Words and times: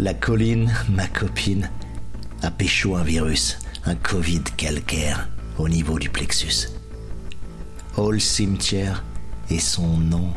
La 0.00 0.14
colline, 0.14 0.72
ma 0.90 1.08
copine, 1.08 1.68
a 2.42 2.52
pécho 2.52 2.94
un 2.94 3.02
virus, 3.02 3.58
un 3.84 3.96
Covid 3.96 4.44
calcaire 4.56 5.28
au 5.58 5.68
niveau 5.68 5.98
du 5.98 6.08
plexus. 6.08 6.68
Hall 7.96 8.20
Cimetière 8.20 9.02
est 9.50 9.58
son 9.58 9.98
nom. 9.98 10.32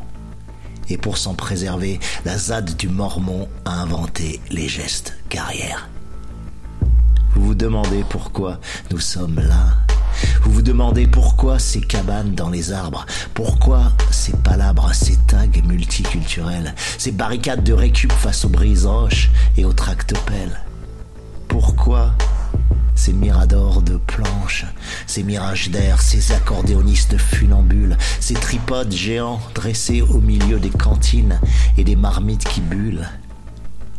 Et 0.89 0.97
pour 0.97 1.20
s'en 1.20 1.35
préserver, 1.35 1.99
la 2.25 2.39
ZAD 2.39 2.75
du 2.75 2.89
Mormon 2.89 3.47
a 3.66 3.84
inventé 3.84 4.41
les 4.49 4.67
gestes 4.67 5.16
carrière. 5.29 5.89
Vous 7.35 7.45
vous 7.45 7.55
demandez 7.55 8.03
pourquoi 8.09 8.59
nous 8.89 8.99
sommes 8.99 9.39
là. 9.39 9.77
Vous 10.41 10.53
vous 10.53 10.63
demandez 10.63 11.05
pourquoi 11.05 11.59
ces 11.59 11.81
cabanes 11.81 12.34
dans 12.34 12.49
les 12.49 12.71
arbres, 12.71 13.05
pourquoi 13.35 13.91
ces 14.21 14.34
palabres, 14.34 14.93
ces 14.93 15.16
tags 15.25 15.48
multiculturels, 15.66 16.75
ces 16.99 17.11
barricades 17.11 17.63
de 17.63 17.73
récup 17.73 18.11
face 18.11 18.45
aux 18.45 18.49
brises 18.49 18.85
roches 18.85 19.31
et 19.57 19.66
aux 19.66 19.73
tractopelles. 19.73 20.61
Pourquoi 21.47 22.11
ces 22.94 23.13
miradors 23.13 23.81
de 23.81 23.97
planches, 23.97 24.67
ces 25.07 25.23
mirages 25.23 25.71
d'air, 25.71 26.03
ces 26.03 26.34
accordéonistes 26.34 27.17
funambules, 27.17 27.97
ces 28.20 28.35
tripodes 28.35 28.91
géants 28.91 29.41
dressés 29.55 30.03
au 30.03 30.22
milieu 30.22 30.59
des 30.59 30.69
cantines 30.69 31.39
et 31.75 31.83
des 31.83 31.95
marmites 31.95 32.44
qui 32.44 32.61
bullent? 32.61 33.09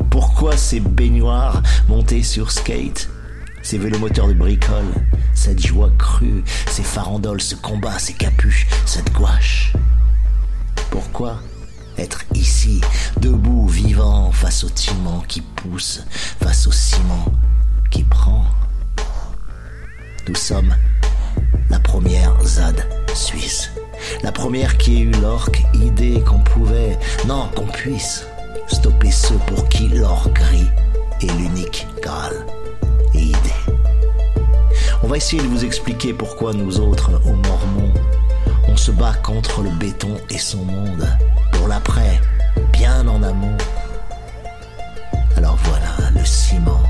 Pourquoi 0.08 0.56
ces 0.56 0.78
baignoires 0.78 1.64
montées 1.88 2.22
sur 2.22 2.52
skate 2.52 3.08
ces 3.64 3.78
vélomoteurs 3.78 4.28
de 4.28 4.34
bricole, 4.34 4.92
cette 5.34 5.66
joie 5.66 5.90
crue, 5.98 6.44
ces 6.68 6.84
farandoles, 6.84 7.40
ce 7.40 7.56
combat, 7.56 7.98
ces 7.98 8.12
capuches, 8.12 8.68
cette 8.86 9.12
gouache? 9.12 9.72
Pourquoi 10.92 11.38
être 11.96 12.22
ici, 12.34 12.82
debout, 13.18 13.66
vivant, 13.66 14.30
face 14.30 14.62
au 14.62 14.68
timent 14.68 15.24
qui 15.26 15.40
pousse, 15.40 16.04
face 16.38 16.66
au 16.66 16.70
ciment 16.70 17.24
qui 17.90 18.04
prend? 18.04 18.44
Nous 20.28 20.34
sommes 20.34 20.76
la 21.70 21.80
première 21.80 22.36
ZAD 22.44 22.86
suisse. 23.14 23.70
La 24.22 24.32
première 24.32 24.76
qui 24.76 24.98
ait 24.98 25.04
eu 25.04 25.12
l'orque 25.12 25.62
idée 25.72 26.20
qu'on 26.20 26.40
pouvait, 26.40 26.98
non, 27.26 27.48
qu'on 27.56 27.68
puisse, 27.68 28.26
stopper 28.68 29.10
ceux 29.10 29.38
pour 29.46 29.66
qui 29.70 29.88
l'or 29.88 30.28
gris 30.34 30.68
est 31.22 31.32
l'unique 31.38 31.86
Graal 32.02 32.34
et 33.14 33.22
idée. 33.22 33.62
On 35.02 35.06
va 35.06 35.16
essayer 35.16 35.42
de 35.42 35.48
vous 35.48 35.64
expliquer 35.64 36.12
pourquoi 36.12 36.52
nous 36.52 36.80
autres, 36.80 37.12
aux 37.24 37.34
Mormons, 37.34 37.94
on 38.72 38.76
se 38.76 38.90
bat 38.90 39.12
contre 39.22 39.60
le 39.62 39.70
béton 39.70 40.16
et 40.30 40.38
son 40.38 40.64
monde, 40.64 41.06
pour 41.52 41.68
l'après, 41.68 42.20
bien 42.72 43.06
en 43.06 43.22
amont. 43.22 43.56
Alors 45.36 45.58
voilà, 45.64 46.10
le 46.14 46.24
ciment. 46.24 46.82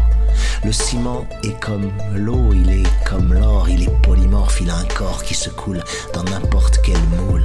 Le 0.65 0.71
ciment 0.71 1.27
est 1.43 1.59
comme 1.61 1.91
l'eau, 2.15 2.53
il 2.53 2.71
est 2.71 3.05
comme 3.05 3.35
l'or, 3.35 3.69
il 3.69 3.83
est 3.83 4.03
polymorphe, 4.03 4.61
il 4.61 4.71
a 4.71 4.77
un 4.77 4.85
corps 4.85 5.25
qui 5.25 5.35
se 5.35 5.51
coule 5.51 5.83
dans 6.15 6.23
n'importe 6.25 6.81
quel 6.85 7.01
moule. 7.19 7.45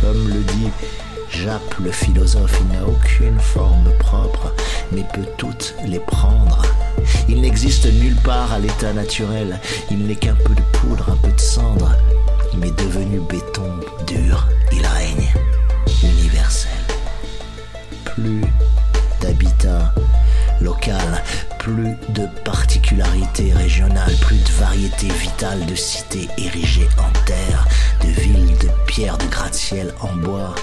Comme 0.00 0.28
le 0.28 0.40
dit 0.40 0.70
Jappe 1.30 1.76
le 1.78 1.92
philosophe, 1.92 2.60
il 2.62 2.76
n'a 2.76 2.84
aucune 2.84 3.38
forme 3.38 3.90
propre, 4.00 4.52
mais 4.90 5.04
peut 5.14 5.28
toutes 5.36 5.76
les 5.86 6.00
prendre. 6.00 6.62
Il 7.28 7.42
n'existe 7.42 7.86
nulle 7.86 8.16
part 8.16 8.52
à 8.52 8.58
l'état 8.58 8.92
naturel, 8.92 9.60
il 9.90 10.06
n'est 10.06 10.16
qu'un 10.16 10.34
peu 10.34 10.54
de 10.54 10.62
poudre, 10.72 11.10
un 11.10 11.16
peu 11.16 11.30
de 11.30 11.40
cendre, 11.40 11.92
mais 12.56 12.70
devenu 12.72 13.20
béton 13.20 13.70
dur, 14.06 14.48
il 14.72 14.86
règne, 14.86 15.32
universel. 16.02 16.70
Plus 18.04 18.42
d'habitat 19.20 19.94
local, 20.60 21.22
plus 21.58 21.96
de 22.10 22.26
particularités 22.44 23.52
régionales, 23.52 24.14
plus 24.20 24.38
de 24.38 24.50
variétés 24.60 25.08
vitales 25.08 25.64
de 25.66 25.74
cités 25.74 26.28
érigées 26.38 26.88
en 26.98 27.10
terre, 27.24 27.66
de 28.02 28.08
villes 28.20 28.58
de 28.58 28.68
pierre, 28.86 29.16
de 29.18 29.26
gratte-ciel 29.26 29.94
en 30.00 30.14
bois. 30.16 30.54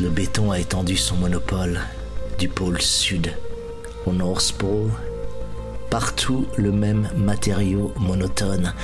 Le 0.00 0.10
béton 0.10 0.52
a 0.52 0.60
étendu 0.60 0.96
son 0.96 1.16
monopole 1.16 1.80
du 2.38 2.48
pôle 2.48 2.80
sud 2.80 3.32
au 4.06 4.12
North 4.12 4.52
Pole. 4.52 4.92
Partout 5.90 6.46
le 6.56 6.70
même 6.70 7.08
matériau 7.16 7.92
monotone, 7.96 8.74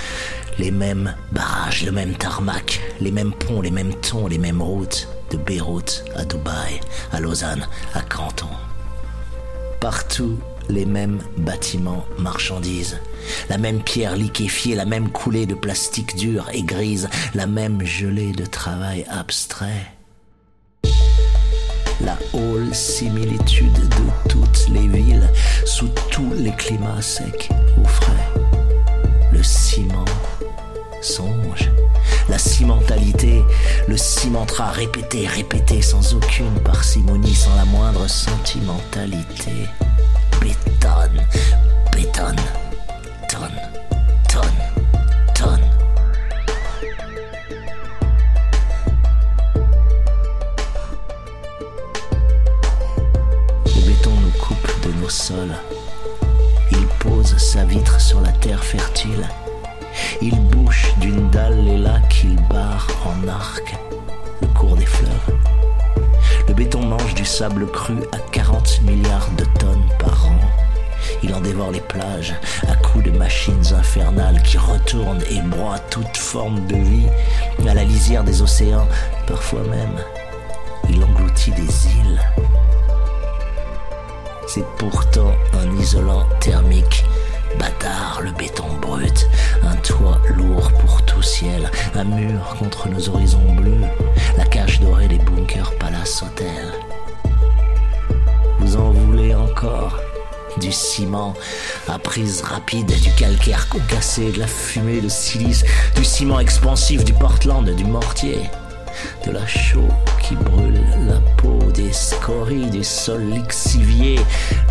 les 0.59 0.71
mêmes 0.71 1.15
barrages, 1.33 1.85
le 1.85 1.93
même 1.93 2.15
tarmac, 2.15 2.81
les 3.01 3.11
mêmes 3.11 3.33
ponts, 3.33 3.61
les 3.61 3.71
mêmes 3.71 3.95
tons, 3.95 4.27
les 4.27 4.39
mêmes 4.39 4.63
routes, 4.63 5.09
de 5.31 5.37
Beyrouth 5.37 6.05
à 6.17 6.25
Dubaï, 6.25 6.81
à 7.13 7.21
Lausanne, 7.21 7.67
à 7.93 8.01
Canton. 8.01 8.49
Partout 9.81 10.39
les 10.71 10.87
mêmes 10.87 11.19
bâtiments 11.37 12.07
marchandises, 12.19 12.99
la 13.51 13.59
même 13.59 13.83
pierre 13.83 14.17
liquéfiée, 14.17 14.75
la 14.75 14.87
même 14.87 15.11
coulée 15.11 15.45
de 15.45 15.55
plastique 15.55 16.17
dur 16.17 16.49
et 16.55 16.63
grise, 16.63 17.11
la 17.35 17.47
même 17.47 17.85
gelée 17.85 18.33
de 18.33 18.47
travail 18.47 19.05
abstrait 19.11 19.93
la 22.01 22.19
hall 22.33 22.75
similitude 22.75 23.73
de 23.73 24.29
toutes 24.29 24.69
les 24.71 24.87
villes, 24.89 25.29
sous 25.65 25.89
tous 26.11 26.33
les 26.35 26.53
climats 26.53 27.03
secs 27.03 27.49
ou 27.79 27.85
frais. 27.87 28.33
Le 29.33 29.43
ciment 29.43 30.05
songe, 31.01 31.71
la 32.29 32.39
cimentalité, 32.39 33.43
le 33.87 33.97
cimentera 33.97 34.71
répété, 34.71 35.27
répété 35.27 35.83
sans 35.83 36.15
aucune 36.15 36.59
parcimonie, 36.65 37.35
sans 37.35 37.55
la 37.57 37.65
moindre 37.65 38.09
sentimentalité. 38.09 39.69
Bétonne, 40.41 41.27
bétonne, 41.93 42.41
sol. 55.09 55.55
Il 56.71 56.87
pose 56.99 57.37
sa 57.39 57.65
vitre 57.65 58.01
sur 58.01 58.21
la 58.21 58.33
terre 58.33 58.65
fertile. 58.65 59.27
Il 60.21 60.39
bouche 60.41 60.93
d'une 60.99 61.31
dalle 61.31 61.65
les 61.65 61.79
lacs 61.79 62.09
qu'il 62.09 62.37
barre 62.49 62.87
en 63.07 63.29
arc 63.29 63.77
le 64.43 64.49
cours 64.49 64.77
des 64.77 64.87
fleuves. 64.87 65.39
Le 66.49 66.55
béton 66.55 66.85
mange 66.85 67.15
du 67.15 67.25
sable 67.25 67.71
cru 67.71 67.95
à 68.13 68.19
40 68.33 68.83
milliards 68.83 69.31
de 69.39 69.45
tonnes 69.59 69.89
par 69.99 70.27
an. 70.27 70.39
Il 71.23 71.35
en 71.35 71.41
dévore 71.41 71.71
les 71.71 71.81
plages 71.81 72.35
à 72.69 72.75
coups 72.77 73.05
de 73.05 73.11
machines 73.11 73.75
infernales 73.75 74.43
qui 74.43 74.59
retournent 74.59 75.23
et 75.31 75.41
broient 75.41 75.79
toute 75.91 76.17
forme 76.17 76.67
de 76.67 76.77
vie 76.77 77.09
à 77.69 77.75
la 77.75 77.85
lisière 77.85 78.25
des 78.25 78.43
océans. 78.43 78.89
Parfois 79.27 79.63
même, 79.63 79.99
il 80.91 81.03
engloutit 81.03 81.53
des 81.53 81.87
îles. 81.89 82.21
C'est 84.55 84.77
pourtant 84.79 85.33
un 85.53 85.77
isolant 85.81 86.29
thermique. 86.39 87.05
Bâtard, 87.59 88.21
le 88.23 88.31
béton 88.31 88.69
brut, 88.81 89.29
un 89.65 89.75
toit 89.75 90.21
lourd 90.37 90.71
pour 90.79 91.03
tout 91.03 91.23
ciel, 91.23 91.69
un 91.97 92.05
mur 92.05 92.55
contre 92.57 92.89
nos 92.89 93.09
horizons 93.09 93.53
bleus, 93.53 93.85
la 94.39 94.45
cage 94.45 94.79
dorée 94.79 95.09
des 95.09 95.19
bunkers 95.19 95.73
palace 95.81 96.23
hôtel. 96.23 96.73
Vous 98.61 98.77
en 98.77 98.93
voulez 98.93 99.35
encore 99.35 99.99
du 100.61 100.71
ciment 100.71 101.35
à 101.89 101.99
prise 101.99 102.43
rapide, 102.43 102.93
du 103.01 103.11
calcaire 103.15 103.69
concassé, 103.69 104.31
de 104.31 104.39
la 104.39 104.47
fumée, 104.47 105.01
de 105.01 105.09
silice, 105.09 105.65
du 105.97 106.05
ciment 106.05 106.39
expansif, 106.39 107.05
du 107.05 107.13
Portland, 107.13 107.69
du 107.69 107.85
mortier 107.85 108.49
de 109.27 109.31
la 109.31 109.47
chaux 109.47 109.89
qui 110.23 110.35
brûle 110.37 110.81
la 111.07 111.21
peau, 111.37 111.59
des 111.73 111.93
scories, 111.93 112.71
des 112.71 112.83
sols 112.83 113.31
lixiviés, 113.31 114.21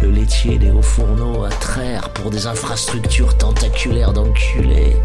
le 0.01 0.09
laitier 0.09 0.57
des 0.57 0.71
hauts 0.71 0.81
fourneaux 0.81 1.43
à 1.43 1.49
traire 1.49 2.09
pour 2.09 2.31
des 2.31 2.47
infrastructures 2.47 3.37
tentaculaires 3.37 4.13
d'enculés. 4.13 4.97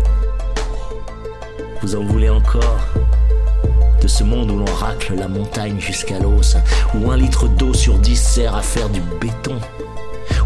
Vous 1.82 1.94
en 1.94 2.04
voulez 2.04 2.30
encore 2.30 2.78
de 4.00 4.08
ce 4.08 4.24
monde 4.24 4.50
où 4.50 4.58
l'on 4.58 4.74
racle 4.74 5.14
la 5.14 5.28
montagne 5.28 5.80
jusqu'à 5.80 6.18
l'os, 6.18 6.56
où 6.94 7.10
un 7.10 7.16
litre 7.16 7.48
d'eau 7.48 7.74
sur 7.74 7.98
dix 7.98 8.20
sert 8.20 8.54
à 8.54 8.62
faire 8.62 8.88
du 8.88 9.00
béton, 9.20 9.58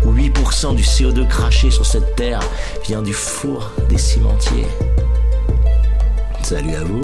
où 0.04 0.12
8% 0.12 0.74
du 0.74 0.82
CO2 0.82 1.26
craché 1.28 1.70
sur 1.70 1.86
cette 1.86 2.16
terre 2.16 2.40
vient 2.84 3.02
du 3.02 3.12
four 3.12 3.70
des 3.88 3.98
cimentiers. 3.98 4.66
Salut 6.42 6.74
à 6.74 6.84
vous 6.84 7.02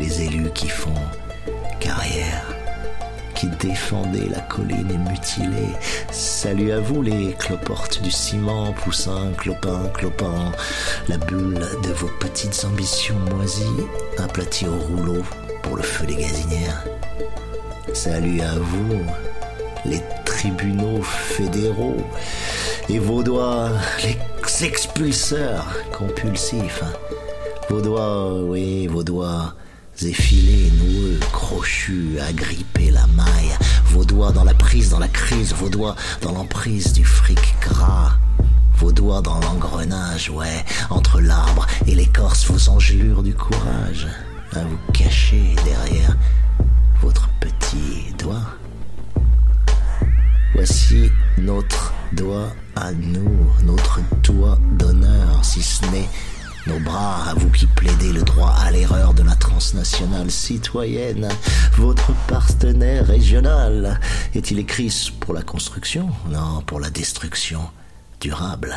les 0.00 0.22
élus 0.22 0.50
qui 0.54 0.68
font 0.68 0.94
carrière, 1.78 2.46
qui 3.34 3.48
défendaient 3.60 4.28
la 4.30 4.40
colline 4.40 4.98
mutilée. 5.10 5.74
Salut 6.10 6.72
à 6.72 6.80
vous 6.80 7.02
les 7.02 7.34
cloportes 7.34 8.00
du 8.02 8.10
ciment, 8.10 8.72
poussins, 8.72 9.32
clopins, 9.36 9.88
clopins, 9.92 10.52
la 11.08 11.18
bulle 11.18 11.66
de 11.82 11.92
vos 11.92 12.10
petites 12.18 12.64
ambitions 12.64 13.18
moisies, 13.34 13.86
aplaties 14.16 14.68
au 14.68 14.78
rouleau 14.78 15.22
pour 15.62 15.76
le 15.76 15.82
feu 15.82 16.06
des 16.06 16.16
gazinières. 16.16 16.84
Salut 17.92 18.40
à 18.40 18.54
vous, 18.54 19.00
les 19.84 20.00
tribunaux 20.24 21.02
fédéraux 21.02 22.06
et 22.88 22.98
vos 22.98 23.22
doigts, 23.22 23.70
les 24.02 24.16
expulseurs 24.64 25.66
compulsifs. 25.92 26.84
Vos 27.68 27.82
doigts, 27.82 28.42
oui, 28.42 28.86
vos 28.86 29.02
doigts 29.02 29.54
effilés, 30.06 30.70
noueux, 30.78 31.18
crochus, 31.32 32.18
agrippés 32.20 32.90
la 32.90 33.06
maille. 33.08 33.56
Vos 33.86 34.04
doigts 34.04 34.32
dans 34.32 34.44
la 34.44 34.54
prise, 34.54 34.90
dans 34.90 34.98
la 34.98 35.08
crise, 35.08 35.52
vos 35.54 35.68
doigts 35.68 35.96
dans 36.22 36.32
l'emprise 36.32 36.92
du 36.92 37.04
fric 37.04 37.54
gras. 37.60 38.12
Vos 38.76 38.92
doigts 38.92 39.20
dans 39.20 39.38
l'engrenage, 39.40 40.30
ouais, 40.30 40.64
entre 40.88 41.20
l'arbre 41.20 41.66
et 41.86 41.94
l'écorce, 41.94 42.46
vos 42.50 42.70
engelures 42.70 43.22
du 43.22 43.34
courage, 43.34 44.08
à 44.54 44.60
vous 44.60 44.78
cacher 44.92 45.54
derrière 45.64 46.16
votre 47.02 47.28
petit 47.40 48.14
doigt. 48.18 48.56
Voici 50.54 51.10
notre 51.36 51.92
doigt 52.12 52.52
à 52.74 52.92
nous, 52.92 53.50
notre 53.64 54.00
doigt 54.22 54.58
d'honneur, 54.78 55.44
si 55.44 55.62
ce 55.62 55.84
n'est 55.86 56.08
nos 56.66 56.78
bras, 56.80 57.30
à 57.30 57.34
vous 57.34 57.50
qui 57.50 57.66
plaidez 57.66 58.12
le 58.12 58.22
droit 58.22 58.54
à 58.58 58.70
l'erreur 58.70 59.14
de 59.14 59.22
la 59.22 59.34
transnationale 59.34 60.30
citoyenne, 60.30 61.28
votre 61.76 62.12
partenaire 62.26 63.06
régional, 63.06 64.00
est-il 64.34 64.58
écrit 64.58 65.12
pour 65.20 65.34
la 65.34 65.42
construction? 65.42 66.10
Non, 66.28 66.62
pour 66.66 66.80
la 66.80 66.90
destruction 66.90 67.60
durable. 68.20 68.74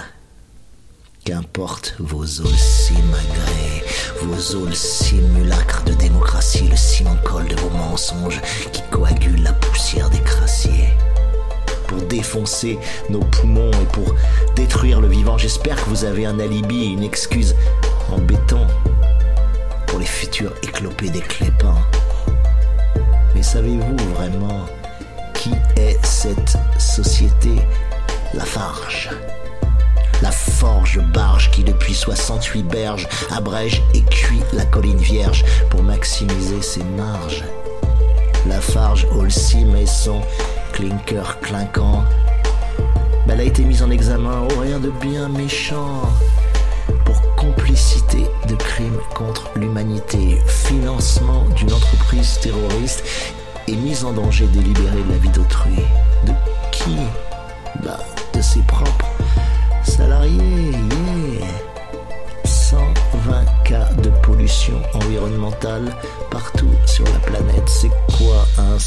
Qu'importe 1.25 1.95
vos 2.00 2.41
os 2.41 2.56
simagrés, 2.56 3.83
vos 4.21 4.56
os 4.56 4.77
simulacres 4.77 5.83
de 5.85 5.94
démocratie, 5.94 6.68
le 6.68 6.75
ciment 6.75 7.15
colle 7.24 7.47
de 7.47 7.56
vos 7.56 7.69
mensonges 7.69 8.41
qui 8.71 8.81
coagulent 8.91 9.44
la 9.44 9.53
poussière 9.53 10.09
des 10.09 10.19
crassiers 10.19 10.89
pour 11.94 12.07
défoncer 12.07 12.80
nos 13.10 13.19
poumons 13.19 13.72
et 13.72 13.86
pour 13.92 14.16
détruire 14.56 15.00
le 15.00 15.07
vivant. 15.07 15.38
J'espère 15.38 15.75
que 15.75 15.90
vous 15.90 16.06
avez 16.06 16.25
un 16.25 16.40
alibi 16.40 16.84
et 16.84 16.88
une 16.88 17.04
excuse 17.04 17.56
en 18.12 18.18
béton 18.18 18.66
pour 19.88 20.00
les 20.00 20.06
futurs 20.06 20.54
éclopés 20.63 21.10
des 21.10 21.22
clépins. 21.22 21.78
Mais 23.36 23.44
savez-vous 23.44 23.98
vraiment 24.16 24.66
qui 25.34 25.51
est 25.78 26.04
cette 26.06 26.57
société? 26.80 27.51
La 28.34 28.45
Farge 28.45 29.12
la 30.22 30.31
forge 30.31 31.01
barge 31.13 31.51
qui 31.51 31.66
depuis 31.66 31.94
68 31.94 32.63
berges 32.63 33.10
abrège 33.36 33.84
et 33.94 34.01
cuit 34.04 34.40
la 34.54 34.63
colline 34.63 34.98
vierge 34.98 35.44
pour 35.69 35.84
maximiser 35.84 36.62
ses 36.62 36.84
marges. 36.95 37.44
La 38.48 38.62
farge 38.62 39.06
Holcim 39.12 39.75
et 39.75 39.86
son 39.86 40.22
clinker 40.74 41.40
clinquant. 41.42 42.04
elle 43.30 43.40
a 43.40 43.44
été 43.44 43.64
mise 43.64 43.81
en 43.81 43.92
examen, 43.92 44.48
rien 44.60 44.80
de 44.80 44.90
bien 44.90 45.30
méchant, 45.30 46.02
pour 47.06 47.36
complicité 47.36 48.25
de 48.48 48.56
crimes 48.56 49.00
contre 49.16 49.50
l'humanité, 49.56 50.42
financement 50.48 51.46
d'une 51.56 51.72
entreprise 51.72 52.40
terroriste 52.42 53.04
et 53.68 53.75
mise 53.75 54.04
en 54.04 54.12
danger 54.12 54.48
délibérée 54.48 55.04
de 55.04 55.12
la 55.12 55.18
vie 55.18 55.30
d'autrui. 55.30 55.75
De 56.25 56.34
qui? 56.72 56.98
Bah, 57.84 58.00
de 58.34 58.42
ses 58.42 58.62
propres 58.62 59.12
salariés, 59.84 60.72
yeah 61.40 61.48
120 62.46 63.46
cas 63.64 63.90
de 64.02 64.10
pollution 64.22 64.81
environnementale 64.96 65.96
partout 66.31 66.72
sur 66.86 67.06
la 67.06 67.19
planète. 67.19 67.68
C'est 67.68 67.92
quoi 68.18 68.48
un 68.58 68.80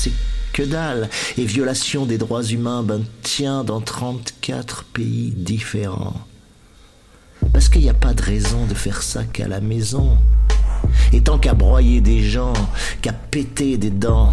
que 0.56 0.62
dalle 0.62 1.11
Et 1.37 1.44
violation 1.44 2.06
des 2.06 2.17
droits 2.17 2.43
humains, 2.43 2.82
ben 2.82 3.03
tiens, 3.23 3.62
dans 3.62 3.82
34 3.82 4.85
pays 4.85 5.35
différents. 5.37 6.14
Parce 7.53 7.69
qu'il 7.69 7.82
n'y 7.82 7.91
a 7.91 7.94
pas 7.94 8.14
de 8.14 8.23
raison 8.23 8.64
de 8.64 8.73
faire 8.73 9.03
ça 9.03 9.25
qu'à 9.25 9.49
la 9.49 9.61
maison. 9.61 10.17
Et 11.12 11.20
tant 11.20 11.38
qu'à 11.38 11.53
broyer 11.53 12.00
des 12.00 12.23
gens, 12.23 12.55
qu'à 13.03 13.12
péter 13.12 13.76
des 13.76 13.91
dents, 13.91 14.32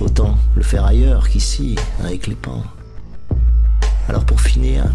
autant 0.00 0.38
le 0.56 0.62
faire 0.62 0.86
ailleurs 0.86 1.28
qu'ici, 1.28 1.76
avec 2.02 2.28
les 2.28 2.34
pans. 2.34 2.64
Alors 4.08 4.24
pour 4.24 4.40
finir, 4.40 4.86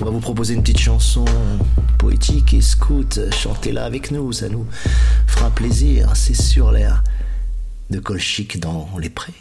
on 0.00 0.04
va 0.04 0.10
vous 0.12 0.20
proposer 0.20 0.54
une 0.54 0.62
petite 0.62 0.78
chanson 0.78 1.24
poétique 1.98 2.54
et 2.54 2.60
scout. 2.60 3.18
Chantez-la 3.32 3.84
avec 3.84 4.12
nous, 4.12 4.32
ça 4.32 4.48
nous 4.48 4.64
fera 5.26 5.50
plaisir. 5.50 6.12
C'est 6.14 6.40
sur 6.40 6.70
l'air 6.70 7.02
de 7.92 8.00
colchique 8.00 8.58
dans 8.58 8.88
les 8.98 9.10
prés. 9.10 9.34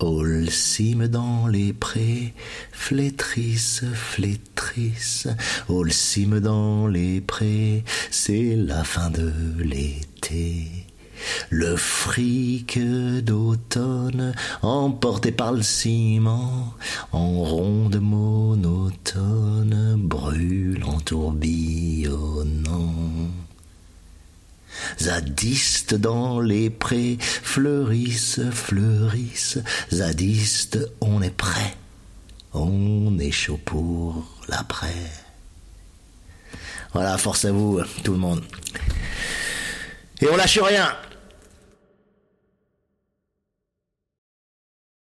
Olcime 0.00 1.06
dans 1.06 1.46
les 1.46 1.72
prés, 1.72 2.34
flétrisse, 2.72 3.84
flétrisse, 3.94 5.28
Olcime 5.68 6.40
dans 6.40 6.88
les 6.88 7.20
prés, 7.20 7.84
c'est 8.10 8.56
la 8.56 8.82
fin 8.82 9.08
de 9.08 9.32
l'été. 9.58 10.66
Le 11.48 11.76
fric 11.76 12.78
d'automne, 13.22 14.34
emporté 14.62 15.30
par 15.30 15.52
le 15.52 15.62
ciment, 15.62 16.74
en 17.12 17.28
ronde 17.44 18.00
monotone, 18.00 19.94
brûle 19.96 20.82
en 20.84 20.98
tourbillonnant. 20.98 22.90
Zadistes 25.00 25.94
dans 25.94 26.40
les 26.40 26.70
prés 26.70 27.18
fleurissent, 27.20 28.40
fleurissent. 28.50 29.58
Zadistes, 29.92 30.78
on 31.00 31.22
est 31.22 31.34
prêt. 31.34 31.76
On 32.52 33.18
est 33.18 33.32
chaud 33.32 33.60
pour 33.64 34.24
l'après. 34.48 34.94
Voilà, 36.92 37.18
force 37.18 37.44
à 37.44 37.52
vous, 37.52 37.80
tout 38.04 38.12
le 38.12 38.18
monde. 38.18 38.42
Et 40.20 40.28
on 40.28 40.36
lâche 40.36 40.58
rien. 40.58 40.94